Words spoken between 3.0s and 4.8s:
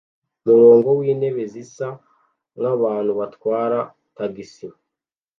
batwara tagisi